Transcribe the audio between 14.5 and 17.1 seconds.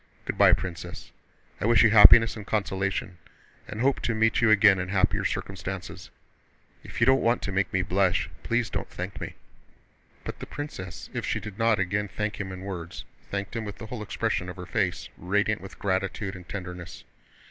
her face, radiant with gratitude and tenderness.